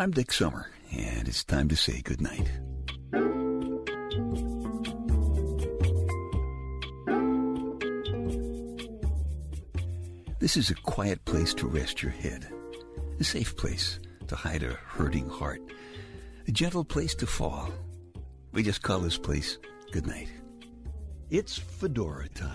[0.00, 2.48] I'm Dick Summer, and it's time to say goodnight.
[10.38, 12.46] This is a quiet place to rest your head,
[13.18, 13.98] a safe place
[14.28, 15.62] to hide a hurting heart,
[16.46, 17.68] a gentle place to fall.
[18.52, 19.58] We just call this place
[19.90, 20.28] goodnight.
[21.28, 22.52] It's fedora time.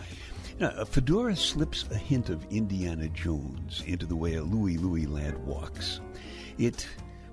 [0.61, 5.07] Now, a fedora slips a hint of Indiana Jones into the way a Louie Louie
[5.07, 5.99] lad walks.
[6.57, 6.87] It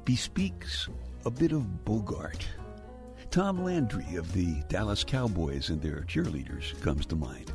[0.05, 0.89] bespeaks
[1.25, 2.47] a bit of Bogart.
[3.31, 7.53] Tom Landry of the Dallas Cowboys and their cheerleaders comes to mind.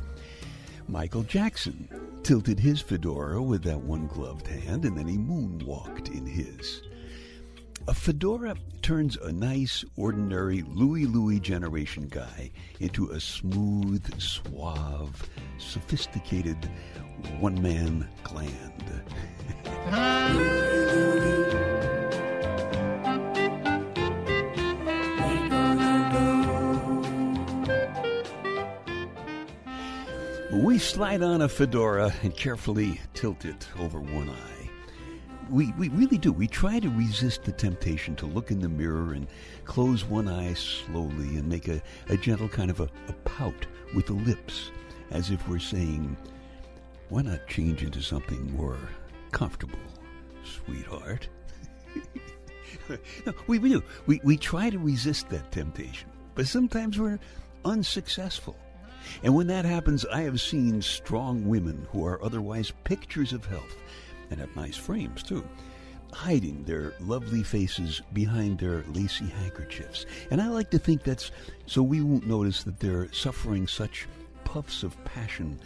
[0.88, 1.88] Michael Jackson
[2.22, 6.82] tilted his fedora with that one gloved hand and then he moonwalked in his.
[7.88, 16.70] A fedora turns a nice, ordinary Louie Louie generation guy into a smooth, suave, sophisticated
[17.38, 19.02] one man gland.
[30.56, 34.70] we slide on a fedora and carefully tilt it over one eye.
[35.50, 36.32] We, we really do.
[36.32, 39.26] We try to resist the temptation to look in the mirror and
[39.64, 44.06] close one eye slowly and make a, a gentle kind of a, a pout with
[44.06, 44.70] the lips,
[45.10, 46.16] as if we're saying,
[47.10, 48.78] Why not change into something more
[49.32, 49.78] comfortable,
[50.42, 51.28] sweetheart?
[52.88, 53.82] no, we, we do.
[54.06, 57.20] We, we try to resist that temptation, but sometimes we're
[57.64, 58.56] unsuccessful.
[59.22, 63.76] And when that happens, I have seen strong women who are otherwise pictures of health
[64.30, 65.46] and have nice frames too,
[66.12, 70.06] hiding their lovely faces behind their lacy handkerchiefs.
[70.30, 71.30] And I like to think that's
[71.66, 74.06] so we won't notice that they're suffering such
[74.44, 75.58] puffs of passion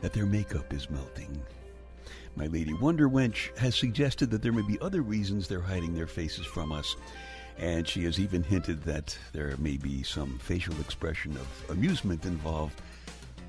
[0.00, 1.40] that their makeup is melting.
[2.34, 6.06] My Lady Wonder Wench has suggested that there may be other reasons they're hiding their
[6.06, 6.96] faces from us.
[7.58, 12.80] And she has even hinted that there may be some facial expression of amusement involved.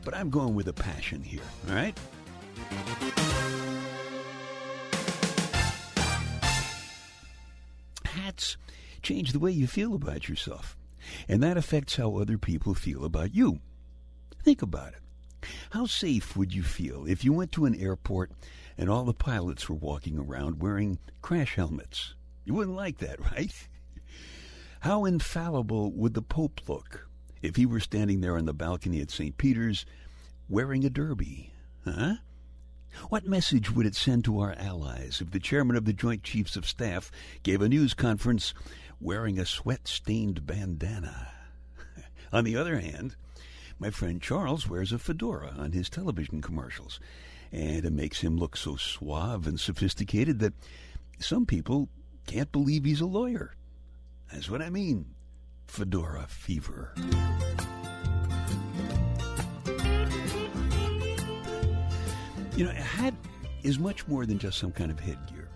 [0.03, 1.97] But I'm going with a passion here, all right?
[8.05, 8.57] Hats
[9.01, 10.77] change the way you feel about yourself,
[11.27, 13.59] and that affects how other people feel about you.
[14.43, 14.99] Think about it.
[15.71, 18.31] How safe would you feel if you went to an airport
[18.77, 22.15] and all the pilots were walking around wearing crash helmets?
[22.45, 23.53] You wouldn't like that, right?
[24.83, 27.07] How infallible would the Pope look
[27.41, 29.37] if he were standing there on the balcony at St.
[29.37, 29.85] Peter's
[30.49, 31.53] wearing a derby?
[31.85, 32.15] Huh?
[33.07, 36.57] What message would it send to our allies if the chairman of the Joint Chiefs
[36.57, 37.11] of Staff
[37.43, 38.53] gave a news conference
[38.99, 41.31] wearing a sweat stained bandana?
[42.33, 43.15] on the other hand,
[43.79, 46.99] my friend Charles wears a fedora on his television commercials,
[47.53, 50.55] and it makes him look so suave and sophisticated that
[51.19, 51.87] some people
[52.27, 53.55] can't believe he's a lawyer.
[54.33, 55.05] That's what I mean.
[55.67, 56.91] Fedora fever.
[62.55, 63.13] You know, a hat
[63.61, 65.49] is much more than just some kind of headgear.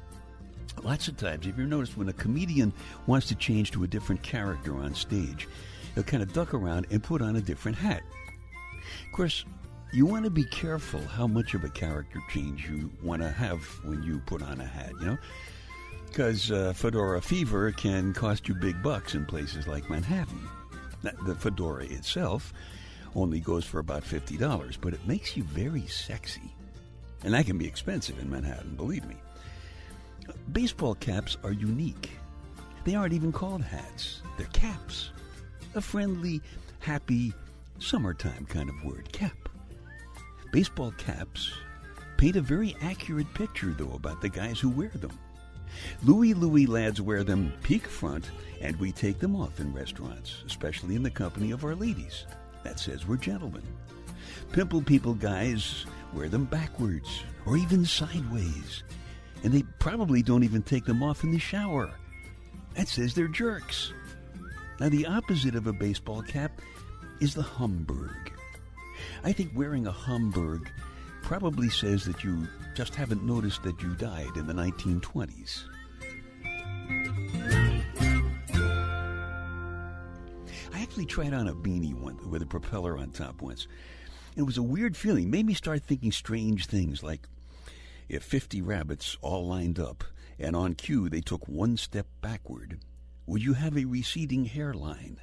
[0.84, 2.72] Lots of times, if you've noticed, when a comedian
[3.08, 5.48] wants to change to a different character on stage,
[5.96, 8.04] they'll kind of duck around and put on a different hat.
[9.06, 9.44] Of course,
[9.92, 13.60] you want to be careful how much of a character change you want to have
[13.84, 15.18] when you put on a hat, you know?
[16.18, 20.50] Because uh, fedora fever can cost you big bucks in places like Manhattan.
[21.04, 22.54] The fedora itself
[23.16, 26.56] only goes for about $50, but it makes you very sexy.
[27.24, 29.18] And that can be expensive in Manhattan, believe me.
[30.54, 32.10] Baseball caps are unique.
[32.84, 35.12] They aren't even called hats, they're caps.
[35.76, 36.42] A friendly,
[36.80, 37.32] happy,
[37.78, 39.50] summertime kind of word, cap.
[40.52, 41.54] Baseball caps
[42.18, 45.12] paint a very accurate picture, though, about the guys who wear them.
[46.04, 48.30] Louie Louie lads wear them peak front,
[48.62, 52.26] and we take them off in restaurants, especially in the company of our ladies.
[52.64, 53.64] That says we're gentlemen.
[54.52, 58.84] Pimple people guys wear them backwards or even sideways.
[59.44, 61.92] And they probably don't even take them off in the shower.
[62.76, 63.94] That says they're jerks.
[64.80, 66.62] Now, the opposite of a baseball cap
[67.20, 68.32] is the Homburg.
[69.24, 70.70] I think wearing a Homburg
[71.28, 75.66] probably says that you just haven't noticed that you died in the 1920s.
[80.74, 83.68] I actually tried on a beanie one with a propeller on top once.
[84.38, 85.26] It was a weird feeling.
[85.26, 87.28] It made me start thinking strange things like
[88.08, 90.06] if 50 rabbits all lined up
[90.40, 92.80] and on cue they took one step backward,
[93.26, 95.20] would you have a receding hairline?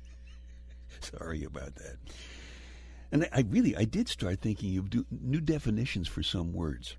[1.00, 1.96] Sorry about that.
[3.12, 6.96] And I really, I did start thinking of new definitions for some words.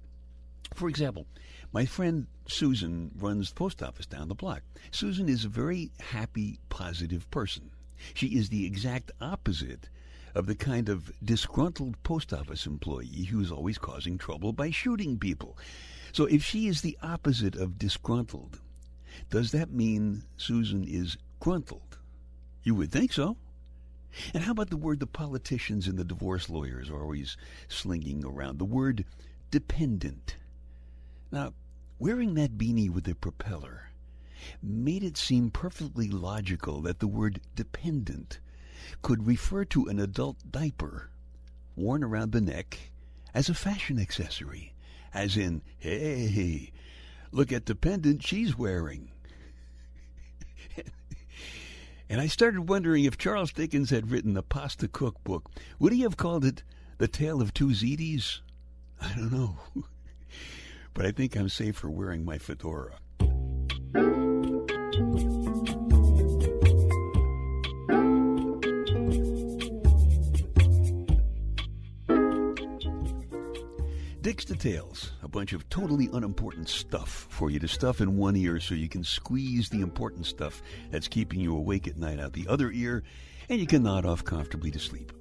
[0.74, 1.28] For example,
[1.72, 4.62] my friend Susan runs the post office down the block.
[4.92, 7.72] Susan is a very happy, positive person.
[8.14, 9.90] She is the exact opposite
[10.36, 15.18] of the kind of disgruntled post office employee who is always causing trouble by shooting
[15.18, 15.58] people.
[16.12, 18.60] So if she is the opposite of disgruntled,
[19.30, 21.98] does that mean Susan is gruntled?
[22.64, 23.38] You would think so.
[24.34, 27.38] And how about the word the politicians and the divorce lawyers are always
[27.68, 28.58] slinging around?
[28.58, 29.06] The word
[29.52, 30.38] dependent.
[31.32, 31.54] Now,
[32.00, 33.92] wearing that beanie with the propeller
[34.62, 38.40] made it seem perfectly logical that the word dependent
[39.02, 41.10] could refer to an adult diaper
[41.76, 42.92] worn around the neck
[43.34, 44.74] as a fashion accessory,
[45.14, 46.72] as in, hey,
[47.32, 49.12] look at the she's wearing.
[52.10, 55.50] And I started wondering if Charles Dickens had written the pasta cookbook,
[55.80, 56.64] would he have called it
[56.98, 58.40] The Tale of Two Zetes?
[59.02, 59.58] I don't know.
[60.94, 63.00] but I think I'm safe for wearing my fedora.
[74.22, 78.74] Dick's Details, bunch of totally unimportant stuff for you to stuff in one ear so
[78.74, 82.72] you can squeeze the important stuff that's keeping you awake at night out the other
[82.72, 83.04] ear
[83.48, 85.14] and you can nod off comfortably to sleep.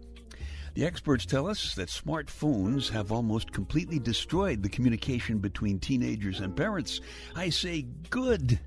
[0.72, 6.56] The experts tell us that smartphones have almost completely destroyed the communication between teenagers and
[6.56, 7.02] parents.
[7.34, 8.58] I say good,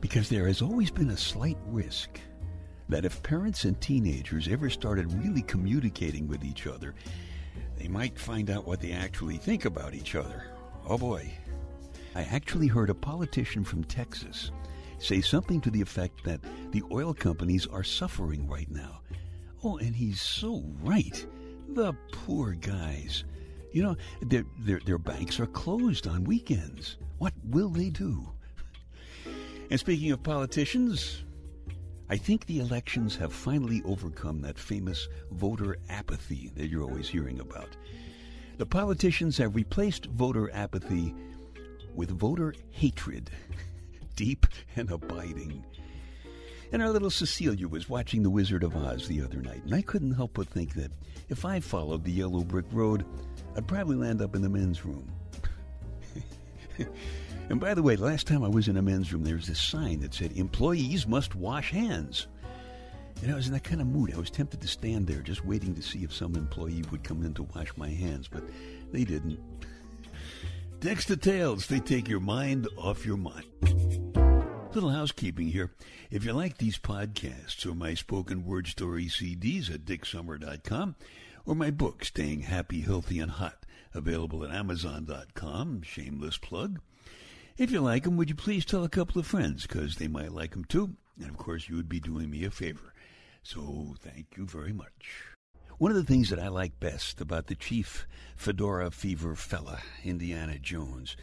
[0.00, 2.18] because there has always been a slight risk
[2.88, 6.96] that if parents and teenagers ever started really communicating with each other,
[7.84, 10.46] they might find out what they actually think about each other.
[10.88, 11.30] Oh boy.
[12.14, 14.50] I actually heard a politician from Texas
[14.98, 16.40] say something to the effect that
[16.70, 19.02] the oil companies are suffering right now
[19.64, 21.26] Oh, and he's so right.
[21.70, 23.24] The poor guys.
[23.72, 26.98] You know, their, their, their banks are closed on weekends.
[27.18, 28.30] What will they do?
[29.70, 31.24] And speaking of politicians,
[32.08, 37.40] I think the elections have finally overcome that famous voter apathy that you're always hearing
[37.40, 37.76] about.
[38.58, 41.14] The politicians have replaced voter apathy
[41.94, 43.30] with voter hatred,
[44.16, 44.46] deep
[44.76, 45.64] and abiding.
[46.72, 49.82] And our little Cecilia was watching The Wizard of Oz the other night, and I
[49.82, 50.92] couldn't help but think that
[51.28, 53.06] if I followed the yellow brick road,
[53.56, 55.10] I'd probably land up in the men's room.
[57.50, 59.60] and by the way, last time I was in a men's room, there was this
[59.60, 62.26] sign that said, Employees must wash hands.
[63.22, 64.12] And I was in that kind of mood.
[64.14, 67.24] I was tempted to stand there just waiting to see if some employee would come
[67.24, 68.42] in to wash my hands, but
[68.92, 69.38] they didn't.
[70.80, 73.46] Dick's Details, they take your mind off your mind.
[74.74, 75.70] Little housekeeping here.
[76.10, 80.96] If you like these podcasts or my spoken word story CDs at dicksummer.com
[81.46, 83.64] or my book, Staying Happy, Healthy, and Hot,
[83.94, 86.80] available at amazon.com, shameless plug.
[87.56, 90.32] If you like them, would you please tell a couple of friends because they might
[90.32, 90.96] like them too?
[91.20, 92.92] And of course, you would be doing me a favor.
[93.44, 95.28] So thank you very much.
[95.78, 100.58] One of the things that I like best about the chief fedora fever fella, Indiana
[100.58, 101.16] Jones,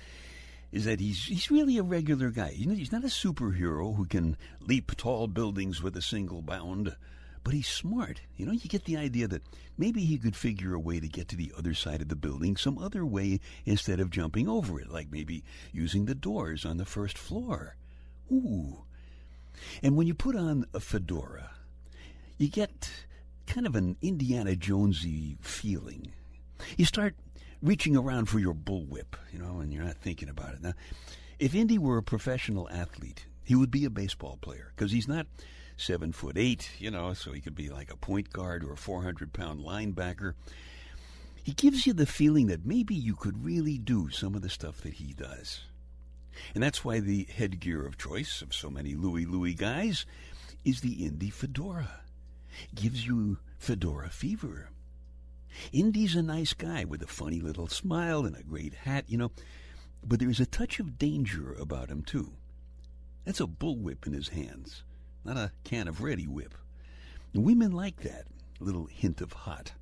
[0.71, 2.51] is that he's he's really a regular guy.
[2.51, 6.95] He's not a superhero who can leap tall buildings with a single bound,
[7.43, 8.21] but he's smart.
[8.35, 9.43] You know, you get the idea that
[9.77, 12.55] maybe he could figure a way to get to the other side of the building
[12.55, 16.85] some other way instead of jumping over it, like maybe using the doors on the
[16.85, 17.75] first floor.
[18.31, 18.83] Ooh.
[19.81, 21.51] And when you put on a fedora,
[22.37, 22.89] you get
[23.47, 26.11] kind of an Indiana Jonesy feeling.
[26.77, 27.15] You start
[27.61, 30.61] reaching around for your bullwhip, you know, and you're not thinking about it.
[30.61, 30.73] Now,
[31.39, 35.27] if Indy were a professional athlete, he would be a baseball player because he's not
[35.81, 38.77] seven foot eight, you know, so he could be like a point guard or a
[38.77, 40.33] 400 pound linebacker.
[41.43, 44.81] He gives you the feeling that maybe you could really do some of the stuff
[44.81, 45.61] that he does.
[46.53, 50.05] And that's why the headgear of choice of so many Louie Louie guys
[50.63, 52.01] is the Indy fedora.
[52.75, 54.69] gives you fedora fever.
[55.71, 59.31] Indy's a nice guy with a funny little smile and a great hat, you know,
[60.05, 62.33] but there's a touch of danger about him, too.
[63.25, 64.83] That's a bullwhip in his hands,
[65.23, 66.55] not a can of Reddi-wip.
[67.33, 68.25] Women like that
[68.59, 69.73] little hint of hot.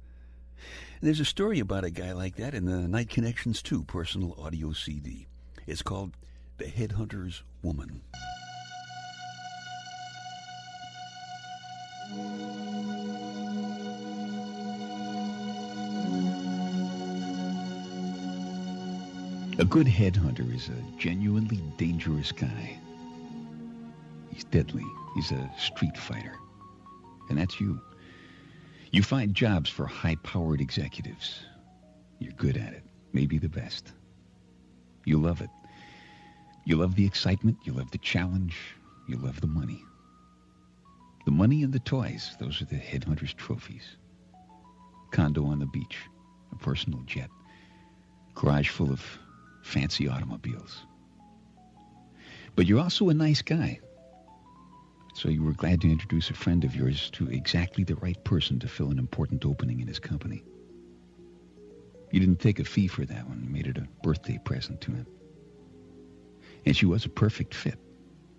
[1.02, 4.74] There's a story about a guy like that in the Night Connections 2 personal audio
[4.74, 5.28] CD.
[5.66, 6.12] It's called
[6.58, 8.02] The Headhunter's Woman.
[19.60, 22.80] A good headhunter is a genuinely dangerous guy.
[24.40, 24.86] He's deadly.
[25.16, 26.34] He's a street fighter.
[27.28, 27.82] And that's you.
[28.90, 31.42] You find jobs for high-powered executives.
[32.20, 32.84] You're good at it.
[33.12, 33.92] Maybe the best.
[35.04, 35.50] You love it.
[36.64, 37.58] You love the excitement.
[37.66, 38.56] You love the challenge.
[39.10, 39.84] You love the money.
[41.26, 43.98] The money and the toys, those are the headhunter's trophies.
[45.12, 45.98] Condo on the beach,
[46.54, 47.30] a personal jet,
[48.36, 49.04] garage full of
[49.64, 50.86] fancy automobiles.
[52.56, 53.82] But you're also a nice guy.
[55.14, 58.60] So you were glad to introduce a friend of yours to exactly the right person
[58.60, 60.44] to fill an important opening in his company.
[62.12, 63.44] You didn't take a fee for that one.
[63.44, 65.06] You made it a birthday present to him.
[66.66, 67.78] And she was a perfect fit,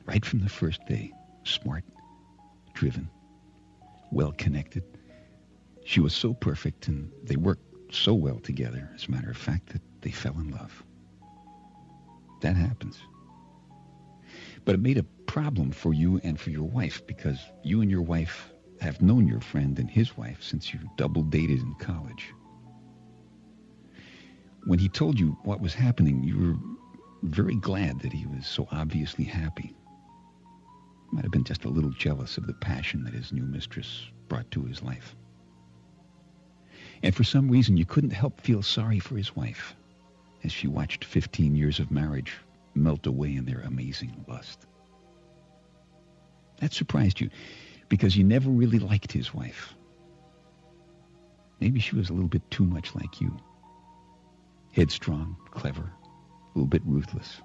[0.06, 1.12] right from the first day.
[1.44, 1.84] Smart,
[2.74, 3.08] driven,
[4.10, 4.82] well-connected.
[5.84, 9.70] She was so perfect, and they worked so well together, as a matter of fact,
[9.72, 10.82] that they fell in love.
[12.40, 12.98] That happens.
[14.64, 18.02] But it made a problem for you and for your wife because you and your
[18.02, 22.34] wife have known your friend and his wife since you double dated in college.
[24.64, 26.56] When he told you what was happening, you were
[27.22, 29.72] very glad that he was so obviously happy.
[31.12, 34.50] Might have been just a little jealous of the passion that his new mistress brought
[34.50, 35.14] to his life.
[37.04, 39.76] And for some reason, you couldn't help feel sorry for his wife
[40.42, 42.32] as she watched 15 years of marriage
[42.74, 44.66] melt away in their amazing lust.
[46.60, 47.30] That surprised you
[47.88, 49.74] because you never really liked his wife.
[51.60, 53.36] Maybe she was a little bit too much like you.
[54.72, 57.40] Headstrong, clever, a little bit ruthless.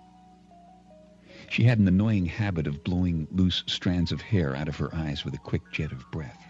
[1.49, 5.25] She had an annoying habit of blowing loose strands of hair out of her eyes
[5.25, 6.41] with a quick jet of breath.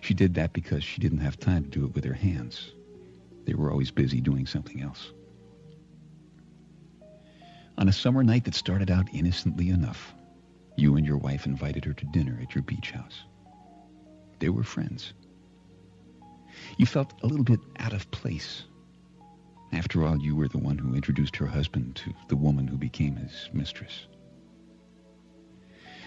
[0.00, 2.72] She did that because she didn't have time to do it with her hands.
[3.46, 5.12] They were always busy doing something else.
[7.76, 10.14] On a summer night that started out innocently enough,
[10.76, 13.24] you and your wife invited her to dinner at your beach house.
[14.38, 15.12] They were friends.
[16.76, 18.64] You felt a little bit out of place
[19.74, 23.16] after all, you were the one who introduced her husband to the woman who became
[23.16, 24.06] his mistress.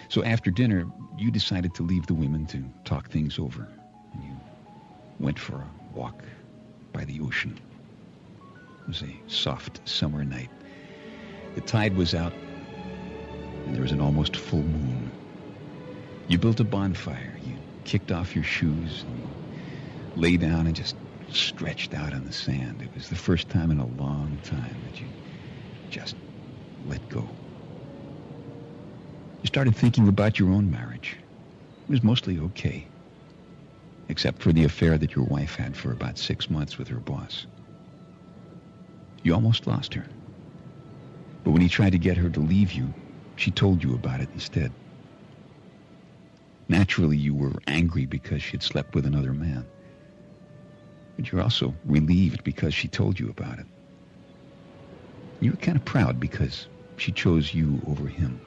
[0.08, 0.86] So after dinner,
[1.18, 3.68] you decided to leave the women to talk things over.
[4.14, 4.36] And you
[5.20, 6.24] went for a walk
[6.94, 7.60] by the ocean.
[8.82, 10.50] It was a soft summer night.
[11.54, 12.32] The tide was out,
[13.68, 15.10] and there was an almost full moon.
[16.26, 17.38] You built a bonfire.
[17.44, 17.52] You
[17.84, 20.96] kicked off your shoes and you lay down and just
[21.30, 22.80] stretched out on the sand.
[22.80, 25.06] It was the first time in a long time that you
[25.90, 26.16] just
[26.86, 27.28] let go.
[29.42, 31.18] You started thinking about your own marriage.
[31.88, 32.86] It was mostly okay,
[34.08, 37.46] except for the affair that your wife had for about six months with her boss.
[39.22, 40.06] You almost lost her.
[41.44, 42.94] But when he tried to get her to leave you,
[43.38, 44.72] she told you about it instead.
[46.68, 49.66] Naturally, you were angry because she had slept with another man.
[51.16, 53.66] But you're also relieved because she told you about it.
[55.40, 56.68] You were kind of proud because
[56.98, 58.40] she chose you over him.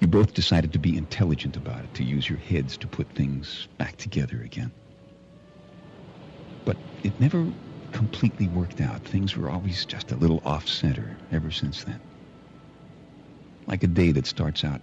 [0.00, 3.68] You both decided to be intelligent about it, to use your heads to put things
[3.78, 4.72] back together again.
[6.66, 7.52] But it never
[7.92, 9.02] completely worked out.
[9.04, 12.00] Things were always just a little off-center ever since then.
[13.66, 14.80] Like a day that starts out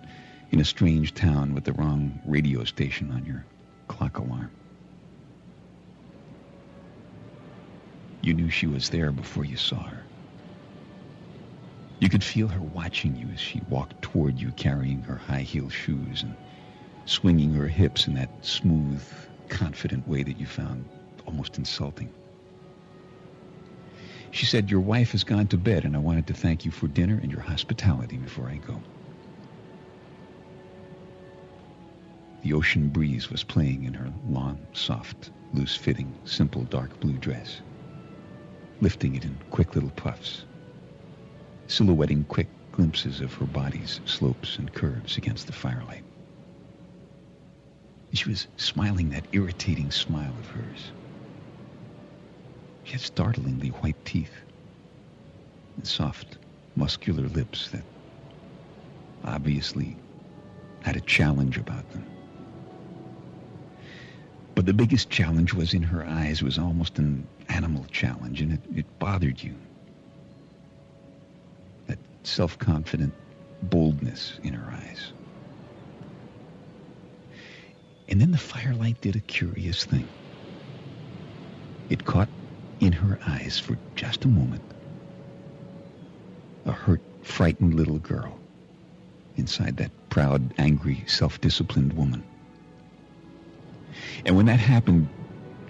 [0.52, 3.46] in a strange town with the wrong radio station on your
[3.88, 4.52] clock alarm.
[8.22, 10.04] You knew she was there before you saw her.
[12.00, 16.24] You could feel her watching you as she walked toward you carrying her high-heeled shoes
[16.24, 16.36] and
[17.06, 19.04] swinging her hips in that smooth,
[19.50, 20.86] confident way that you found
[21.26, 22.10] almost insulting.
[24.34, 26.88] She said, your wife has gone to bed and I wanted to thank you for
[26.88, 28.84] dinner and your hospitality before I go.
[32.42, 37.62] The ocean breeze was playing in her long, soft, loose-fitting, simple dark blue dress
[38.82, 40.46] lifting it in quick little puffs,
[41.68, 46.06] silhouetting quick glimpses of her body's slopes and curves against the firelight.
[48.14, 50.94] She was smiling that irritating smile of hers.
[52.94, 54.36] She had startlingly white teeth
[55.78, 56.38] and soft,
[56.76, 57.82] muscular lips that
[59.24, 59.96] obviously
[60.84, 62.06] had a challenge about them.
[64.54, 66.42] But the biggest challenge was in her eyes.
[66.42, 69.56] It was almost an animal challenge, and it, it bothered you.
[71.88, 73.12] That self-confident
[73.64, 75.14] boldness in her eyes.
[78.08, 80.08] And then the firelight did a curious thing.
[81.90, 82.30] It caught
[82.80, 84.62] in her eyes for just a moment
[86.66, 88.40] a hurt, frightened little girl
[89.36, 92.24] inside that proud, angry, self-disciplined woman.
[94.26, 95.08] And when that happened,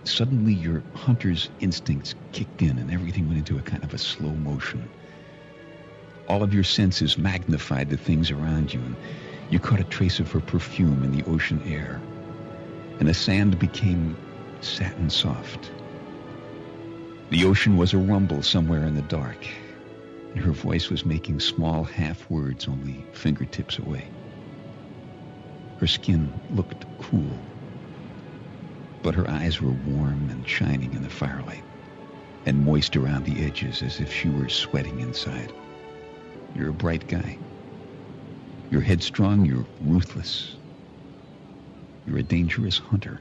[0.04, 4.32] suddenly your hunter's instincts kicked in and everything went into a kind of a slow
[4.32, 4.88] motion.
[6.28, 8.96] All of your senses magnified the things around you, and
[9.50, 12.02] you caught a trace of her perfume in the ocean air.
[13.00, 14.16] And the sand became
[14.62, 15.72] satin soft.
[17.34, 19.48] The ocean was a rumble somewhere in the dark,
[20.36, 24.08] and her voice was making small half words only fingertips away.
[25.80, 27.32] Her skin looked cool,
[29.02, 31.64] but her eyes were warm and shining in the firelight,
[32.46, 35.52] and moist around the edges as if she were sweating inside.
[36.56, 37.40] You're a bright guy.
[38.70, 40.56] You're headstrong, you're ruthless.
[42.06, 43.20] You're a dangerous hunter.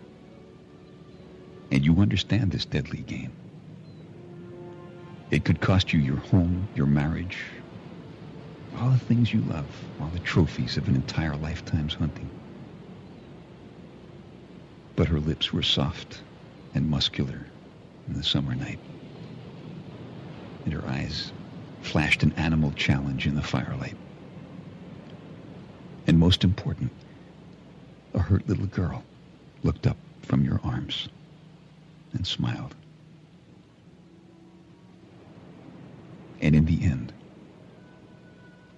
[1.70, 3.32] And you understand this deadly game.
[5.32, 7.38] It could cost you your home, your marriage,
[8.78, 9.64] all the things you love,
[9.98, 12.28] all the trophies of an entire lifetime's hunting.
[14.94, 16.20] But her lips were soft
[16.74, 17.46] and muscular
[18.08, 18.78] in the summer night.
[20.66, 21.32] And her eyes
[21.80, 23.96] flashed an animal challenge in the firelight.
[26.06, 26.90] And most important,
[28.12, 29.02] a hurt little girl
[29.62, 31.08] looked up from your arms
[32.12, 32.74] and smiled.
[36.42, 37.12] And in the end,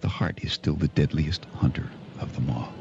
[0.01, 1.89] the heart is still the deadliest hunter
[2.21, 2.73] of them all.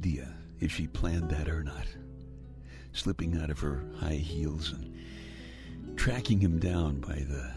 [0.00, 1.84] Idea if she planned that or not.
[2.94, 4.96] Slipping out of her high heels and
[5.94, 7.50] tracking him down by the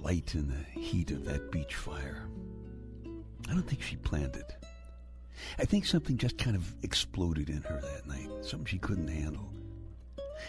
[0.00, 2.28] light and the heat of that beach fire.
[3.48, 4.54] I don't think she planned it.
[5.58, 9.50] I think something just kind of exploded in her that night, something she couldn't handle.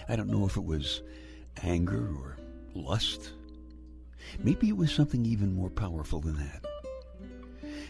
[0.07, 1.01] I don't know if it was
[1.63, 2.37] anger or
[2.75, 3.31] lust.
[4.43, 6.63] Maybe it was something even more powerful than that.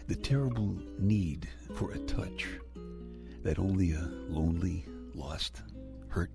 [0.08, 2.46] The terrible need for a touch
[3.42, 5.62] that only a lonely, lost,
[6.08, 6.30] hurt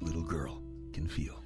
[0.00, 0.60] little girl
[0.92, 1.40] can feel.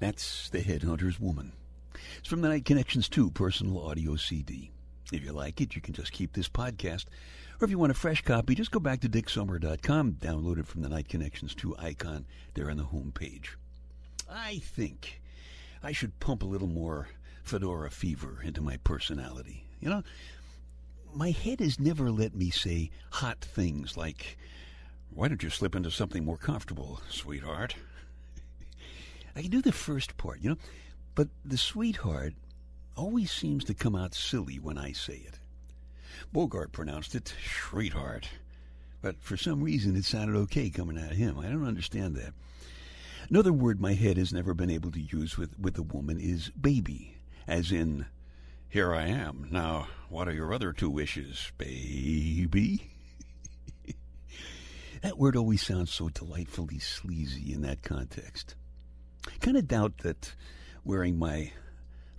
[0.00, 1.52] That's The Headhunter's Woman.
[2.18, 4.73] It's from the Night Connections 2 personal audio CD.
[5.14, 7.04] If you like it, you can just keep this podcast.
[7.60, 10.82] Or if you want a fresh copy, just go back to dicksummer.com, download it from
[10.82, 13.56] the Night Connections 2 icon there on the home page.
[14.28, 15.22] I think
[15.84, 17.08] I should pump a little more
[17.44, 19.64] fedora fever into my personality.
[19.80, 20.02] You know,
[21.14, 24.36] my head has never let me say hot things like,
[25.10, 27.76] why don't you slip into something more comfortable, sweetheart?
[29.36, 30.58] I can do the first part, you know,
[31.14, 32.34] but the sweetheart
[32.96, 35.38] always seems to come out silly when I say it.
[36.32, 37.34] Bogart pronounced it
[37.68, 38.28] sweetheart,
[39.02, 41.38] but for some reason it sounded okay coming out of him.
[41.38, 42.34] I don't understand that.
[43.28, 46.50] Another word my head has never been able to use with, with a woman is
[46.50, 48.06] baby, as in,
[48.68, 49.48] here I am.
[49.50, 52.90] Now, what are your other two wishes, baby?
[55.02, 58.56] that word always sounds so delightfully sleazy in that context.
[59.26, 60.34] I Kind of doubt that
[60.84, 61.52] wearing my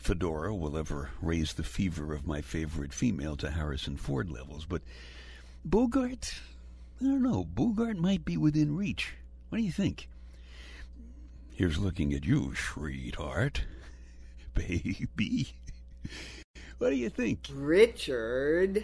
[0.06, 4.84] fedora will ever raise the fever of my favorite female to Harrison Ford levels, but
[5.66, 6.32] Bogart,
[7.02, 9.16] I don't know, Bogart might be within reach.
[9.50, 10.08] What do you think?
[11.56, 13.64] Here's looking at you, sweetheart.
[14.54, 15.56] Baby.
[16.78, 17.48] What do you think?
[17.52, 18.84] Richard.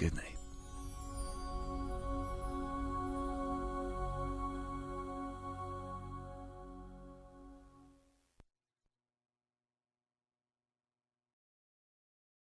[0.00, 0.39] Good night.